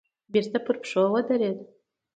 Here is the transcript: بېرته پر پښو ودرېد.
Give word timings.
بېرته 0.31 0.57
پر 0.65 0.75
پښو 0.81 1.03
ودرېد. 1.13 1.59